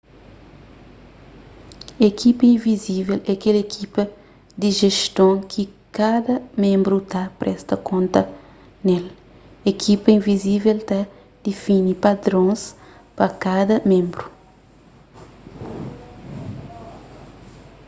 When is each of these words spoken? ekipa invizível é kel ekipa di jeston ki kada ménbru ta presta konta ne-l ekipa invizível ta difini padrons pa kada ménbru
ekipa 2.09 2.43
invizível 2.55 3.17
é 3.31 3.33
kel 3.41 3.57
ekipa 3.65 4.03
di 4.59 4.69
jeston 4.79 5.33
ki 5.51 5.63
kada 5.97 6.35
ménbru 6.61 6.97
ta 7.11 7.23
presta 7.41 7.75
konta 7.89 8.21
ne-l 8.85 9.05
ekipa 9.71 10.07
invizível 10.17 10.77
ta 10.89 10.99
difini 11.45 11.93
padrons 12.03 12.61
pa 13.15 13.25
kada 13.43 13.75
ménbru 13.89 14.25